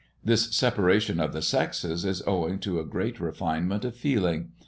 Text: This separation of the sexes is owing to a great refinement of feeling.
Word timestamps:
This 0.25 0.55
separation 0.55 1.19
of 1.19 1.31
the 1.31 1.43
sexes 1.43 2.05
is 2.05 2.23
owing 2.25 2.57
to 2.61 2.79
a 2.79 2.83
great 2.85 3.19
refinement 3.19 3.85
of 3.85 3.95
feeling. 3.95 4.49